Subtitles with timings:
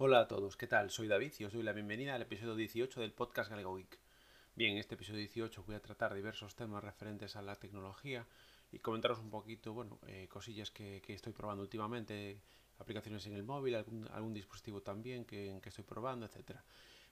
[0.00, 0.92] Hola a todos, ¿qué tal?
[0.92, 3.98] Soy David y os doy la bienvenida al episodio 18 del podcast Galego Geek.
[4.54, 8.24] Bien, en este episodio 18 voy a tratar diversos temas referentes a la tecnología
[8.70, 12.40] y comentaros un poquito, bueno, eh, cosillas que, estoy probando últimamente,
[12.78, 16.62] aplicaciones en el móvil, algún, dispositivo también que, que estoy probando, etcétera.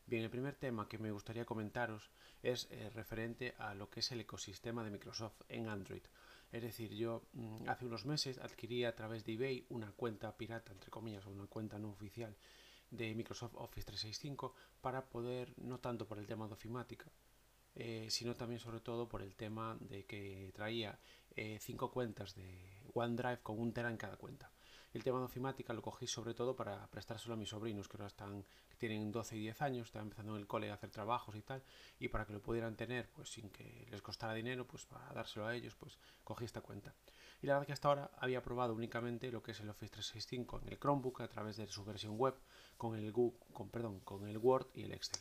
[0.07, 2.13] Bien, el primer tema que me gustaría comentaros
[2.45, 6.05] es eh, referente a lo que es el ecosistema de Microsoft en Android.
[6.53, 10.71] Es decir, yo mm, hace unos meses adquirí a través de eBay una cuenta pirata,
[10.71, 12.37] entre comillas, o una cuenta no oficial
[12.91, 17.11] de Microsoft Office 365 para poder, no tanto por el tema de ofimática,
[17.75, 20.99] eh, sino también sobre todo por el tema de que traía
[21.35, 24.51] eh, cinco cuentas de OneDrive con un tera en cada cuenta.
[24.97, 28.07] El tema de ofimática lo cogí sobre todo para prestárselo a mis sobrinos que ahora
[28.07, 31.37] están, que tienen 12 y 10 años, están empezando en el cole a hacer trabajos
[31.37, 31.63] y tal,
[31.99, 35.47] y para que lo pudieran tener pues sin que les costara dinero, pues para dárselo
[35.47, 36.95] a ellos, pues cogí esta cuenta.
[37.43, 40.63] Y la verdad que hasta ahora había probado únicamente lo que es el Office 365
[40.63, 42.35] en el Chromebook a través de su versión web
[42.79, 45.21] con el, Google, con, perdón, con el Word y el Excel.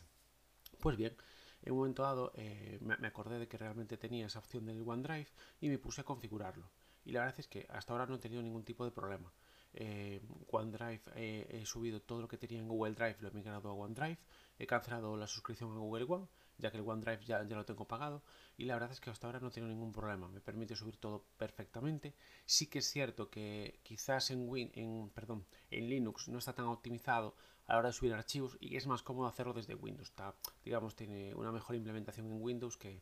[0.80, 1.18] Pues bien,
[1.64, 5.28] en un momento dado eh, me acordé de que realmente tenía esa opción del OneDrive
[5.60, 6.64] y me puse a configurarlo.
[7.04, 9.32] Y la verdad es que hasta ahora no he tenido ningún tipo de problema.
[9.78, 13.70] Eh, OneDrive eh, he subido todo lo que tenía en Google Drive, lo he migrado
[13.70, 14.18] a OneDrive,
[14.58, 17.86] he cancelado la suscripción a Google One, ya que el OneDrive ya, ya lo tengo
[17.86, 18.24] pagado
[18.56, 21.26] y la verdad es que hasta ahora no tengo ningún problema, me permite subir todo
[21.38, 22.16] perfectamente.
[22.46, 26.68] Sí que es cierto que quizás en, Win, en, perdón, en Linux no está tan
[26.68, 27.36] optimizado
[27.68, 30.08] a la hora de subir archivos y es más cómodo hacerlo desde Windows.
[30.08, 33.02] Está, digamos, tiene una mejor implementación en Windows que,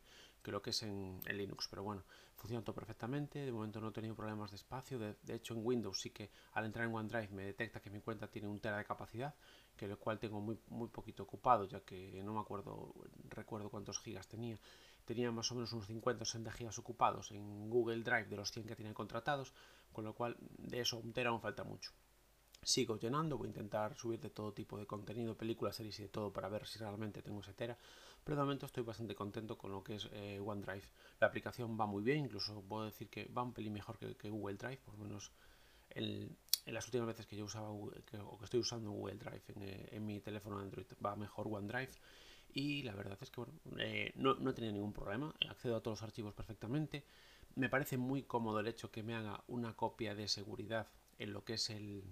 [0.50, 1.68] lo que es en, Linux.
[1.68, 2.04] Pero bueno,
[2.36, 3.44] funciona todo perfectamente.
[3.44, 4.98] De momento no he tenido problemas de espacio.
[4.98, 8.28] De, hecho, en Windows sí que al entrar en OneDrive me detecta que mi cuenta
[8.28, 9.34] tiene un tera de capacidad,
[9.76, 12.94] que lo cual tengo muy, muy poquito ocupado, ya que no me acuerdo,
[13.28, 14.58] recuerdo cuántos gigas tenía.
[15.04, 18.50] Tenía más o menos unos 50 o 60 gigas ocupados en Google Drive de los
[18.50, 19.52] 100 que tienen contratados,
[19.92, 21.92] con lo cual de eso un tera aún falta mucho
[22.64, 26.08] sigo llenando, voy a intentar subir de todo tipo de contenido, películas, series y de
[26.08, 27.78] todo para ver si realmente tengo ese tera,
[28.24, 30.84] pero de momento estoy bastante contento con lo que es eh, OneDrive.
[31.20, 34.56] La aplicación va muy bien, incluso puedo decir que va un pelín mejor que, Google
[34.56, 35.30] Drive, por lo menos
[35.90, 36.36] en,
[36.66, 40.20] las últimas veces que yo usaba o que estoy usando Google Drive eh, en, mi
[40.20, 41.92] teléfono Android va mejor OneDrive
[42.54, 45.82] y la verdad es que bueno, eh, no, no he tenido ningún problema, accedo a
[45.82, 47.04] todos los archivos perfectamente.
[47.56, 51.44] Me parece muy cómodo el hecho que me haga una copia de seguridad en lo
[51.44, 52.02] que es el,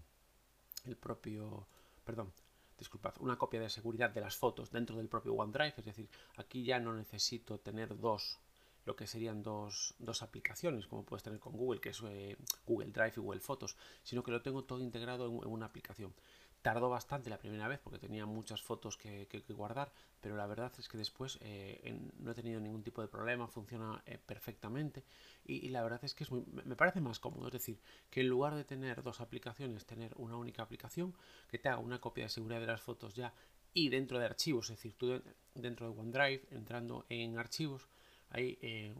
[0.84, 1.66] el propio,
[2.04, 2.32] perdón,
[2.78, 6.64] disculpad, una copia de seguridad de las fotos dentro del propio OneDrive, es decir, aquí
[6.64, 8.38] ya no necesito tener dos,
[8.84, 12.90] lo que serían dos, dos aplicaciones, como puedes tener con Google, que es eh, Google
[12.90, 16.12] Drive y Google Fotos, sino que lo tengo todo integrado en una aplicación.
[16.62, 20.88] Tardó bastante la primera vez porque tenía muchas fotos que, guardar, pero la verdad es
[20.88, 25.04] que después eh, no he tenido ningún tipo de problema, funciona eh, perfectamente
[25.44, 27.48] y, la verdad es que es me parece más cómodo.
[27.48, 27.80] Es decir,
[28.10, 31.16] que en lugar de tener dos aplicaciones, tener una única aplicación
[31.48, 33.34] que te haga una copia de seguridad de las fotos ya
[33.74, 35.20] y dentro de archivos, es decir, tú
[35.54, 37.88] dentro de OneDrive, entrando en archivos,
[38.30, 38.94] ahí eh,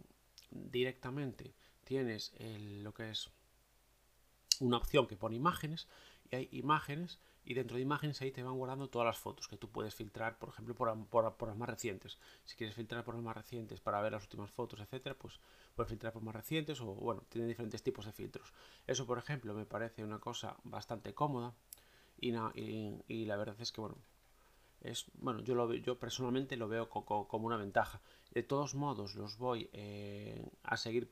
[0.50, 2.32] directamente tienes
[2.82, 3.30] lo que es
[4.58, 5.86] una opción que pone imágenes
[6.30, 9.56] y hay imágenes y dentro de imágenes ahí te van guardando todas las fotos que
[9.56, 12.18] tú puedes filtrar, por ejemplo, por, por, las más recientes.
[12.44, 15.40] Si quieres filtrar por las más recientes para ver las últimas fotos, etcétera, pues
[15.74, 18.52] puedes filtrar por más recientes o, bueno, tiene diferentes tipos de filtros.
[18.86, 21.54] Eso, por ejemplo, me parece una cosa bastante cómoda
[22.20, 22.32] y,
[23.08, 23.96] y, la verdad es que, bueno,
[24.80, 28.00] es, bueno, yo, lo, yo personalmente lo veo como una ventaja.
[28.30, 31.08] De todos modos, los voy eh, a seguir,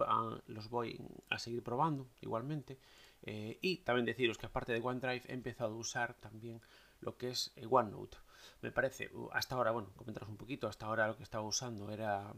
[0.47, 2.78] los voy a seguir probando igualmente
[3.22, 6.60] eh, y también deciros que aparte de OneDrive he empezado a usar también
[7.00, 8.16] lo que es eh, OneNote.
[8.62, 11.91] Me parece, uh, hasta ahora, bueno, comentaros un poquito, hasta ahora lo que estaba usando
[11.91, 12.32] era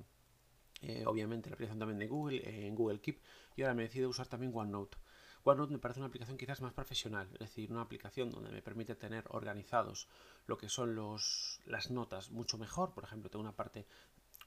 [0.82, 3.20] eh, obviamente la aplicación también de Google, en Google Keep,
[3.56, 4.98] y ahora me decido usar también OneNote.
[5.44, 8.94] OneNote me parece una aplicación quizás más profesional, es decir, una aplicación donde me permite
[8.94, 10.08] tener organizados
[10.46, 12.94] lo que son los, las notas mucho mejor.
[12.94, 13.86] Por ejemplo, tengo una parte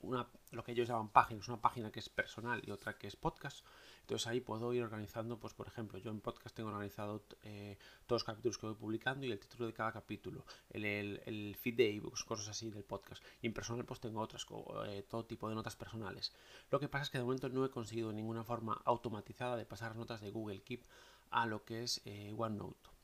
[0.06, 3.16] una, lo que ellos llaman páginas, una página que es personal y otra que es
[3.16, 3.66] podcast.
[4.02, 8.22] Entonces ahí puedo ir organizando, pues por ejemplo, yo en podcast tengo organizado eh, todos
[8.22, 11.96] los capítulos que voy publicando y el título de cada capítulo, el, el, feed de
[11.96, 13.24] ebooks, cosas así del podcast.
[13.42, 14.46] Y en personal pues tengo otras,
[14.88, 16.34] eh, todo tipo de notas personales.
[16.70, 19.96] Lo que pasa es que de momento no he conseguido ninguna forma automatizada de pasar
[19.96, 20.84] notas de Google Keep
[21.32, 22.95] a lo que es eh, OneNote.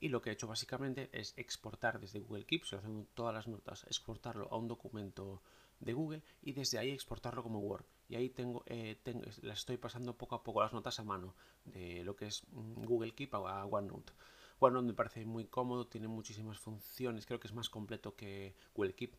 [0.00, 3.46] Y lo que he hecho básicamente es exportar desde Google Keep, si hacen todas las
[3.46, 5.42] notas, exportarlo a un documento
[5.78, 7.84] de Google y desde ahí exportarlo como Word.
[8.08, 11.34] Y ahí tengo, eh, tengo, las estoy pasando poco a poco las notas a mano
[11.64, 14.12] de lo que es mm, Google Keep a OneNote.
[14.58, 18.94] OneNote me parece muy cómodo, tiene muchísimas funciones, creo que es más completo que Google
[18.94, 19.14] Keep.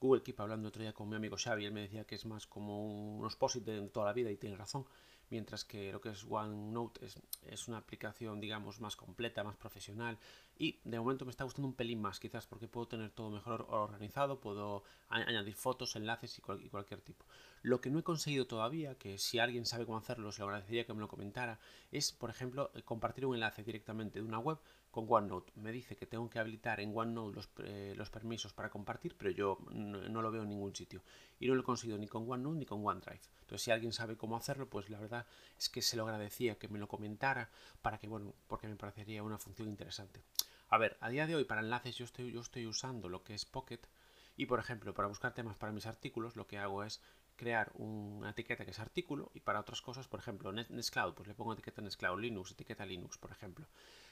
[0.00, 2.46] Google Keep, hablando otro día con mi amigo Xavi, él me decía que es más
[2.46, 4.84] como unos posit de toda la vida y tiene razón,
[5.30, 10.18] mientras que lo que es OneNote es, es una aplicación, digamos, más completa, más profesional
[10.58, 13.66] y de momento me está gustando un pelín más, quizás porque puedo tener todo mejor
[13.68, 17.26] organizado, puedo añadir fotos, enlaces y, cualquier tipo.
[17.62, 20.86] Lo que no he conseguido todavía, que si alguien sabe cómo hacerlo, se lo agradecería
[20.86, 21.58] que me lo comentara,
[21.92, 24.58] es, por ejemplo, compartir un enlace directamente de una web
[24.96, 25.52] con OneNote.
[25.56, 29.30] Me dice que tengo que habilitar en OneNote los, eh, los permisos para compartir, pero
[29.30, 31.02] yo no, lo veo en ningún sitio.
[31.38, 33.20] Y no lo he conseguido ni con OneNote ni con OneDrive.
[33.42, 35.26] Entonces, si alguien sabe cómo hacerlo, pues la verdad
[35.58, 37.50] es que se lo agradecía que me lo comentara
[37.82, 40.22] para que, bueno, porque me parecería una función interesante.
[40.70, 43.34] A ver, a día de hoy para enlaces yo estoy, yo estoy usando lo que
[43.34, 43.80] es Pocket
[44.38, 47.00] y por ejemplo para buscar temas para mis artículos lo que hago es
[47.36, 51.34] crear una etiqueta que es artículo y para otras cosas, por ejemplo, Nextcloud, pues le
[51.34, 53.66] pongo etiqueta Nextcloud, Linux, etiqueta Linux, por ejemplo.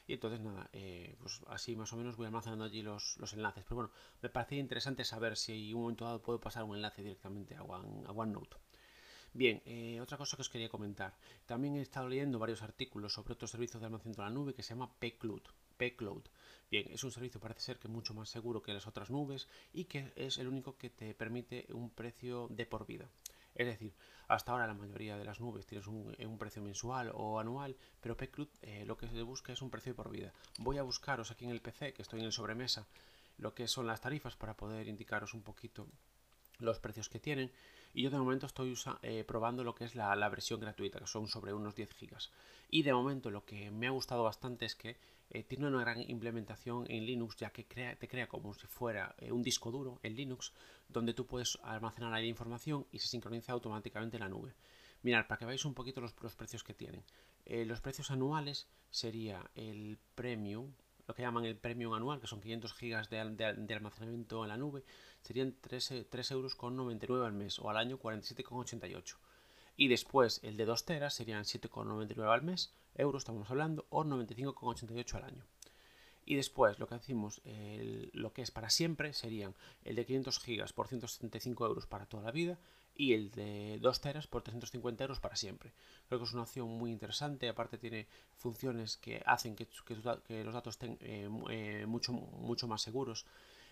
[0.07, 3.65] Y entonces nada, eh, pues así más o menos voy almacenando allí los, enlaces.
[3.65, 3.91] Pero bueno,
[4.23, 7.63] me parecía interesante saber si en un momento dado puedo pasar un enlace directamente a,
[7.63, 8.57] One, a OneNote.
[9.37, 11.13] Bien, eh, otra cosa que os quería comentar.
[11.45, 14.63] También he estado leyendo varios artículos sobre otro servicio de almacenamiento de la nube que
[14.63, 15.43] se llama pCloud.
[15.77, 16.23] pCloud.
[16.71, 19.87] Bien, es un servicio parece ser que mucho más seguro que las otras nubes y
[19.87, 23.11] que es el único que te permite un precio de por vida.
[23.57, 23.93] Es decir,
[24.29, 28.17] hasta ahora la mayoría de las nubes tienes un, un precio mensual o anual, pero
[28.17, 30.33] pCloud eh, lo que se busca es un precio de por vida.
[30.61, 32.87] Voy a buscaros aquí en el PC, que estoy en el sobremesa,
[33.39, 35.89] lo que son las tarifas para poder indicaros un poquito
[36.59, 37.51] los precios que tienen.
[37.93, 41.29] Y yo de momento estoy eh, probando lo que es la, versión gratuita que son
[41.29, 42.33] sobre unos 10 gigas.
[42.69, 44.97] Y de momento lo que me ha gustado bastante es que
[45.31, 49.15] eh, tiene una gran implementación en Linux ya que crea, te crea como si fuera
[49.19, 50.53] eh, un disco duro en Linux
[50.89, 54.55] donde tú puedes almacenar ahí información y se sincroniza automáticamente en la nube.
[55.03, 57.05] Mirad, para que veáis un poquito los, los precios que tienen.
[57.47, 60.73] los precios anuales sería el Premium,
[61.07, 64.85] lo que llaman el premium anual, que son 500 gigas de, almacenamiento en la nube,
[65.23, 69.17] serían 3, euros con 99 al mes o al año 47,88.
[69.77, 75.15] Y después el de 2 teras serían 7,99 al mes, euros estamos hablando, o 95,88
[75.15, 75.45] al año.
[76.27, 77.43] Y después lo que decimos,
[78.13, 79.55] lo que es para siempre, serían
[79.85, 82.59] el de 500 gigas por 175 euros para toda la vida
[82.97, 85.73] y el de 2 teras por 350 euros para siempre.
[86.09, 88.07] Creo que es una opción muy interesante, aparte tiene
[88.37, 89.67] funciones que hacen que,
[90.45, 93.27] los datos estén eh, eh, mucho, mucho más seguros.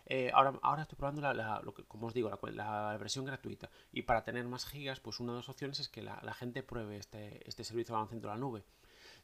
[0.06, 3.70] Eh, ahora, ahora estoy probando la, lo que, como os digo, la, versión gratuita.
[3.92, 6.96] Y para tener más gigas, pues una de las opciones es que la, gente pruebe
[6.96, 8.64] este, este servicio centro de la nube.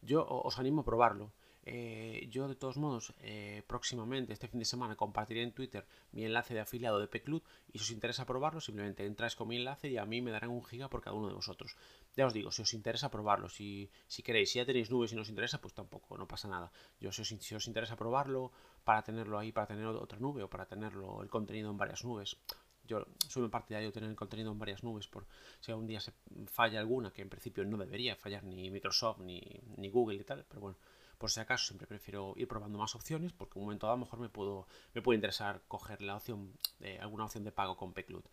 [0.03, 1.33] Yo os animo a probarlo.
[1.71, 6.25] Eh, yo de todos modos eh, próximamente este fin de semana compartiré en Twitter mi
[6.25, 9.91] enlace de afiliado de Peclut y si os interesa probarlo simplemente entráis con mi enlace
[9.91, 11.77] y a mí me darán un giga por cada uno de vosotros.
[12.17, 15.15] Ya os digo, si os interesa probarlo, si, si queréis, si ya tenéis nubes y
[15.15, 16.73] no os interesa, pues tampoco, no pasa nada.
[17.01, 18.51] Yo si os, si os interesa probarlo
[18.83, 22.39] para tenerlo ahí, para tener otra nube o para tenerlo el contenido en varias nubes,
[22.87, 25.27] yo soy muy partidario de tener el contenido en varias nubes por
[25.61, 26.15] si algún día se
[26.47, 29.43] falla alguna, que en principio no debería fallar ni Microsoft ni,
[29.77, 30.79] ni Google y tal, pero bueno,
[31.19, 33.99] por si acaso siempre prefiero ir probando más opciones porque en un momento dado a
[33.99, 37.77] lo mejor me puedo me puede interesar coger la opción de alguna opción de pago
[37.77, 38.27] con Peclut.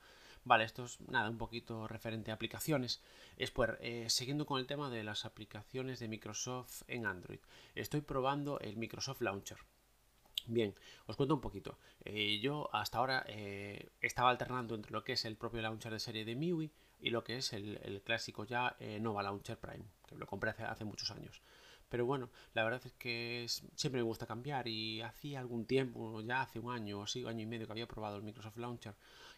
[0.45, 3.01] Vale, esto es nada, un poquito referente a aplicaciones.
[3.35, 7.39] Es pues, eh, siguiendo con el tema de las aplicaciones de Microsoft en Android.
[7.73, 9.57] Estoy probando el Microsoft Launcher.
[10.45, 10.75] Bien,
[11.07, 11.79] os cuento un poquito.
[12.03, 15.99] Eh, yo hasta ahora eh, estaba alternando entre lo que es el propio launcher de
[15.99, 20.27] serie de MIUI y lo que es el, clásico ya Nova Launcher Prime, que lo
[20.27, 21.41] compré hace muchos años.
[21.89, 26.41] Pero bueno, la verdad es que siempre me gusta cambiar y hacía algún tiempo, ya
[26.41, 28.95] hace un año o así, año y medio que había probado el Microsoft Launcher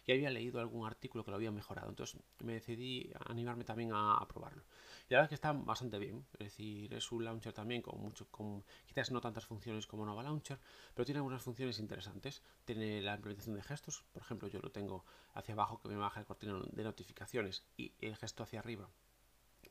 [0.08, 1.90] y había leído algún artículo que lo había mejorado.
[1.90, 4.62] Entonces me decidí animarme también a, probarlo.
[5.08, 6.24] Y la verdad es que está bastante bien.
[6.38, 10.22] Es decir, es un launcher también con mucho, con quizás no tantas funciones como Nova
[10.22, 10.58] Launcher,
[10.94, 12.42] pero tiene algunas funciones interesantes.
[12.64, 14.02] Tiene la implementación de gestos.
[14.12, 17.92] Por ejemplo, yo lo tengo hacia abajo que me baja el cortina de notificaciones y
[18.00, 18.88] el gesto hacia arriba.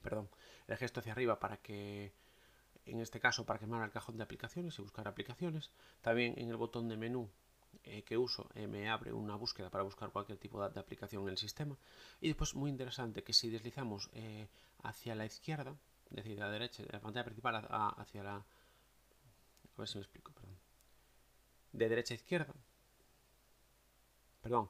[0.03, 0.29] Perdón,
[0.67, 2.13] el gesto hacia arriba para que
[2.87, 5.71] en este caso para quemar el cajón de aplicaciones y buscar aplicaciones.
[6.01, 7.29] También en el botón de menú
[7.83, 11.29] eh, que uso eh, me abre una búsqueda para buscar cualquier tipo de, aplicación en
[11.29, 11.77] el sistema.
[12.21, 14.47] Y después muy interesante que si deslizamos eh,
[14.83, 15.75] hacia la izquierda,
[16.09, 17.67] es decir, de la derecha, de la pantalla principal
[17.97, 18.35] hacia la...
[18.35, 18.45] A
[19.77, 20.57] ver si me explico, perdón.
[21.71, 22.53] De derecha a izquierda.
[24.41, 24.69] Perdón,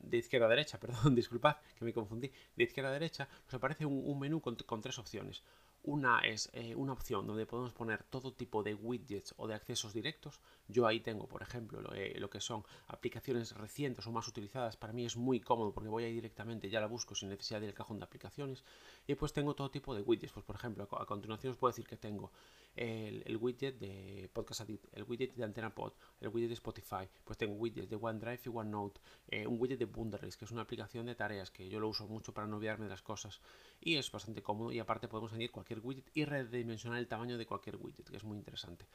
[0.00, 3.86] de izquierda a derecha, perdón, disculpad que me confundí, de izquierda a derecha nos aparece
[3.86, 5.42] un, menú con, tres opciones.
[5.82, 9.94] Una es eh, una opción donde podemos poner todo tipo de widgets o de accesos
[9.94, 10.40] directos.
[10.70, 14.76] Yo ahí tengo, por ejemplo, lo, eh, que son aplicaciones recientes o más utilizadas.
[14.76, 17.74] Para mí es muy cómodo porque voy ahí directamente, ya la busco sin necesidad del
[17.74, 18.64] cajón de aplicaciones.
[19.06, 20.32] Y pues tengo todo tipo de widgets.
[20.32, 22.30] Pues por ejemplo, a continuación os puedo decir que tengo
[22.76, 27.08] el, widget de Podcast Addict, el widget de Antena Pod, el widget de Spotify.
[27.24, 30.62] Pues tengo widgets de OneDrive y OneNote, eh, un widget de Bunderlist, que es una
[30.62, 33.40] aplicación de tareas que yo lo uso mucho para no olvidarme de las cosas.
[33.80, 37.46] y es bastante cómodo y aparte podemos añadir cualquier widget y redimensionar el tamaño de
[37.46, 38.86] cualquier widget, que es muy interesante.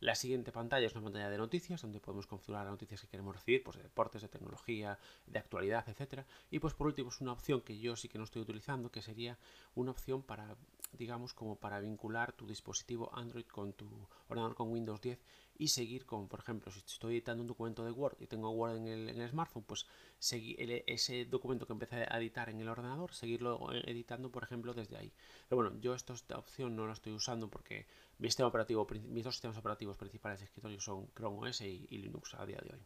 [0.00, 3.36] La siguiente pantalla es una pantalla de noticias, donde podemos configurar las noticias que queremos
[3.36, 6.26] recibir, pues de deportes, de tecnología, de actualidad, etcétera.
[6.50, 9.02] Y pues por último es una opción que yo sí que no estoy utilizando, que
[9.02, 9.36] sería
[9.74, 10.56] una opción para,
[10.92, 13.88] digamos, como para vincular tu dispositivo Android con tu
[14.28, 15.18] ordenador con Windows 10
[15.58, 18.78] y seguir con, por ejemplo, si estoy editando un documento de Word y tengo Word
[18.78, 19.86] en el, smartphone, pues
[20.18, 20.56] seguir
[20.86, 25.12] ese documento que empecé a editar en el ordenador, seguirlo editando, por ejemplo, desde ahí.
[25.48, 27.86] Pero bueno, yo esta opción no la estoy usando porque
[28.18, 32.34] mi sistema operativo, mis dos sistemas operativos principales de escritorio son Chrome OS y, Linux
[32.34, 32.80] a día de hoy.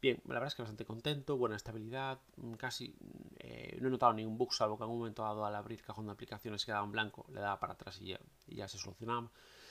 [0.00, 2.94] Bien, la verdad es que bastante contento, buena estabilidad, mm, casi
[3.38, 6.06] eh, no he notado ningún bug, salvo que en un momento dado al abrir cajón
[6.06, 8.14] de aplicaciones quedaba en blanco, le daba para atrás y
[8.54, 9.30] ya, se solucionaba.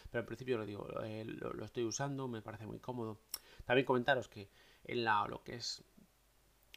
[0.09, 3.19] Pero al principio lo digo, eh, lo, estoy usando, me parece muy cómodo.
[3.65, 4.49] También comentaros que
[4.83, 5.83] en la, lo que es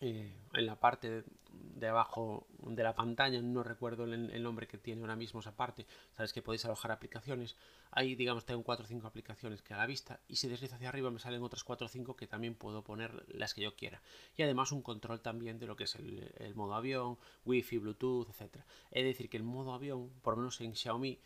[0.01, 5.01] eh, en la parte de abajo de la pantalla, no recuerdo el, nombre que tiene
[5.01, 7.57] ahora mismo esa parte, sabes que podéis alojar aplicaciones,
[7.91, 10.89] ahí digamos tengo 4 o 5 aplicaciones que a la vista y si deslizo hacia
[10.89, 14.03] arriba me salen otras 4 o 5 que también puedo poner las que yo quiera.
[14.37, 18.67] Y además un control también de lo que es el, modo avión, wifi, bluetooth, etcétera.
[18.91, 21.19] Es decir que el modo avión, por lo menos en Xiaomi,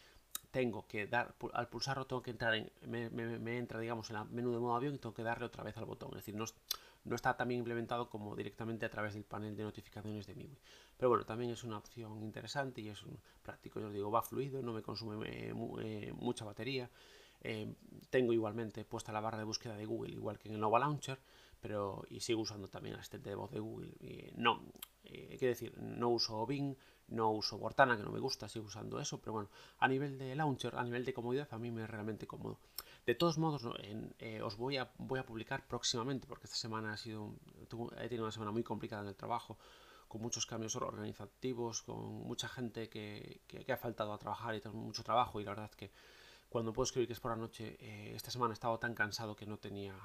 [0.50, 4.52] tengo que dar, al pulsarlo tengo que entrar en, me, entra digamos en el menú
[4.52, 6.44] de modo avión y tengo que darle otra vez al botón, es decir, no,
[7.04, 10.58] no está también implementado como directamente a través del panel de notificaciones de MIUI.
[10.96, 14.22] Pero bueno, también es una opción interesante y es un práctico, yo os digo, va
[14.22, 16.90] fluido, no me consume eh, eh, mucha batería.
[17.42, 17.74] Eh,
[18.10, 21.18] tengo igualmente puesta la barra de búsqueda de Google, igual que en el Nova Launcher,
[21.58, 23.94] pero y sigo usando también el asistente de voz de Google.
[24.36, 24.62] no,
[25.02, 26.76] quiero decir, no uso Bing,
[27.08, 30.34] no uso Cortana, que no me gusta, sigo usando eso, pero bueno, a nivel de
[30.34, 32.58] launcher, a nivel de comodidad, a mí me es realmente cómodo.
[33.10, 33.62] De todos modos,
[34.20, 37.34] eh, os voy a, voy a publicar próximamente, porque esta semana ha sido,
[37.98, 39.58] he tenido una semana muy complicada en el trabajo,
[40.06, 41.98] con muchos cambios organizativos, con
[42.30, 45.72] mucha gente que, que, ha faltado a trabajar y tengo mucho trabajo, y la verdad
[45.72, 45.90] que
[46.48, 49.34] cuando puedo escribir que es por la noche, eh, esta semana he estado tan cansado
[49.34, 49.96] que no tenía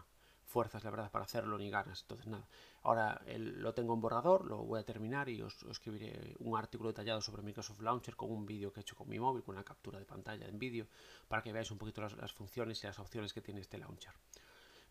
[0.45, 2.01] fuerzas, la verdad, para hacerlo ni ganas.
[2.01, 2.47] Entonces, nada,
[2.83, 7.21] ahora lo tengo en borrador, lo voy a terminar y os, escribiré un artículo detallado
[7.21, 9.99] sobre Microsoft Launcher con un vídeo que he hecho con mi móvil, con una captura
[9.99, 10.87] de pantalla en vídeo,
[11.27, 14.13] para que veáis un poquito las, funciones y las opciones que tiene este launcher.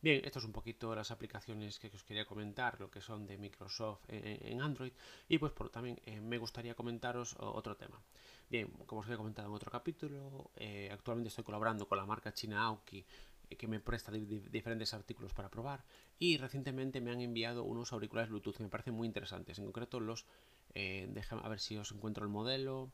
[0.02, 3.38] Bien, esto es un poquito las aplicaciones que os quería comentar, lo que son de
[3.38, 4.92] Microsoft en, Android.
[5.28, 8.02] Y pues por, también eh, me gustaría comentaros otro tema.
[8.50, 12.34] Bien, como os había comentado en otro capítulo, eh, actualmente estoy colaborando con la marca
[12.34, 13.02] china Aoki
[13.48, 15.84] que me presta diferentes artículos para probar
[16.18, 19.58] y recientemente me han enviado unos auriculares Bluetooth que me parecen muy interesantes.
[19.58, 20.26] En concreto los,
[20.74, 22.90] eh, a ver si os encuentro el modelo,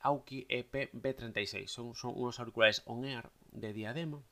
[0.00, 1.66] Auki EP B36.
[1.68, 4.22] Son, son unos auriculares on-air de diadema,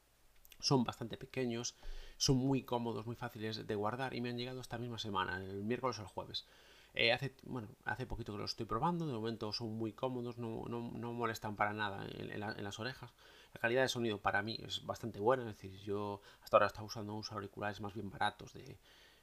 [0.61, 1.77] son bastante pequeños,
[2.17, 5.65] son muy cómodos, muy fáciles de guardar y me han llegado esta misma semana, el
[5.65, 6.47] miércoles o el jueves.
[6.95, 10.65] Eh, hace, bueno, hace poquito que los estoy probando, de momento son muy cómodos, no,
[10.67, 13.13] no, molestan para nada en, las orejas.
[13.55, 16.87] La calidad de sonido para mí es bastante buena, es decir, yo hasta ahora estaba
[16.87, 18.79] usando unos auriculares más bien baratos de,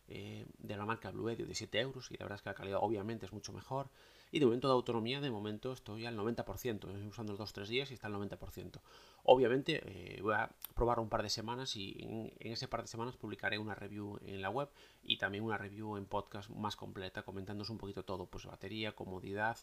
[0.08, 2.80] eh, de la marca Blue de 7 euros y la verdad es que la calidad
[2.82, 3.90] obviamente es mucho mejor.
[4.32, 7.92] Y de momento de autonomía, de momento estoy al 90%, estoy usando los 2-3 días
[7.92, 8.82] y está al 90%.
[9.24, 13.16] Obviamente eh, voy a probar un par de semanas y en, ese par de semanas
[13.16, 14.70] publicaré una review en la web
[15.04, 19.58] y también una review en podcast más completa comentándoos un poquito todo, pues batería, comodidad,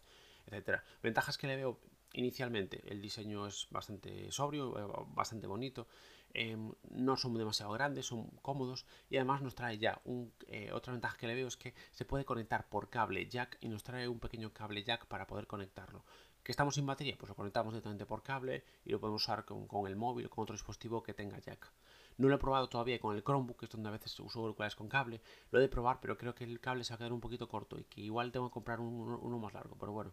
[0.47, 0.83] etcétera.
[1.02, 1.78] Ventajas que le veo
[2.14, 5.88] inicialmente, el diseño es bastante sobrio, eh, bastante bonito,
[6.35, 10.92] em, no son demasiado grandes, son cómodos y además nos trae ya un, eh, otra
[10.92, 14.09] ventaja que le veo es que se puede conectar por cable jack y nos trae
[14.09, 16.04] un pequeño cable jack para poder conectarlo.
[16.42, 17.16] ¿Que estamos sin batería?
[17.16, 20.42] Pues lo conectamos directamente por cable y lo podemos usar con, el móvil o con
[20.42, 21.73] otro dispositivo que tenga jack.
[22.19, 24.75] No lo he probado todavía con el Chromebook, que es donde a veces uso auriculares
[24.75, 25.23] con cable.
[25.50, 27.49] Lo he de probar, pero creo que el cable se va a quedar un poquito
[27.49, 29.76] corto y que igual tengo que comprar uno más largo.
[29.78, 30.12] Pero bueno,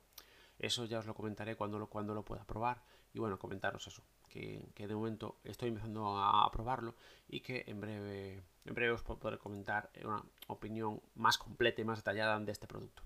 [0.59, 2.83] eso ya os lo comentaré cuando lo, cuando lo pueda probar.
[3.13, 6.95] Y bueno, comentaros eso, que, de momento estoy empezando a, probarlo
[7.27, 11.99] y que en breve, en breve os podré comentar una opinión más completa y más
[11.99, 13.01] detallada de este producto.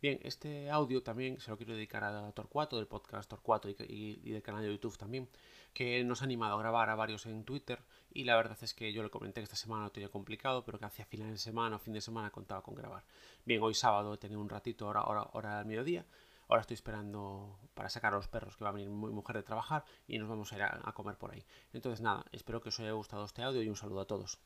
[0.00, 4.30] Bien, este audio también se lo quiero dedicar a Torcuato, del podcast Torcuato y, y,
[4.32, 5.28] del canal de YouTube también,
[5.72, 7.80] que nos ha animado a grabar a varios en Twitter
[8.12, 10.78] y la verdad es que yo le comenté que esta semana lo tenía complicado, pero
[10.78, 13.02] que hacia final de semana o fin de semana contaba con grabar.
[13.46, 16.04] Bien, hoy sábado he tenido un ratito, hora, hora, hora al mediodía,
[16.48, 19.42] Ahora estoy esperando para sacar a los perros que va a venir mi mujer de
[19.42, 21.44] trabajar y nos vamos a ir a, comer por ahí.
[21.72, 24.38] Entonces nada, espero que os haya gustado este audio y un saludo a todos.